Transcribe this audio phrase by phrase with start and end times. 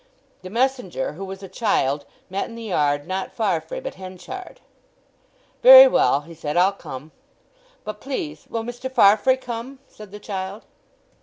[0.41, 4.59] The messenger, who was a child, met in the yard not Farfrae, but Henchard.
[5.61, 6.57] "Very well," he said.
[6.57, 7.11] "I'll come."
[7.83, 8.91] "But please will Mr.
[8.91, 10.65] Farfrae come?" said the child.